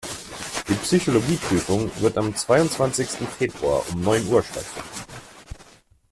Die 0.67 0.73
Psychologie-Prüfung 0.73 1.91
wird 2.01 2.17
am 2.17 2.35
zweiundzwanzigsten 2.35 3.27
Februar 3.27 3.83
um 3.93 4.01
neun 4.01 4.25
Uhr 4.29 4.41
stattfinden. 4.41 5.05